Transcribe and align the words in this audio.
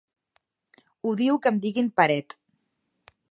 Odio 1.11 1.37
que 1.43 1.51
em 1.53 1.59
diguin 1.67 1.91
Peret. 2.01 2.37